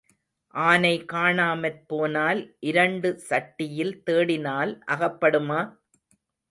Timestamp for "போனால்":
1.87-2.41